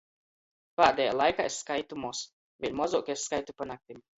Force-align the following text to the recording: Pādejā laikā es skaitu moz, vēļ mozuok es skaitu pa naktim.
Pādejā 0.81 1.11
laikā 1.17 1.45
es 1.51 1.59
skaitu 1.65 2.01
moz, 2.07 2.25
vēļ 2.65 2.77
mozuok 2.83 3.17
es 3.17 3.29
skaitu 3.31 3.61
pa 3.61 3.73
naktim. 3.75 4.05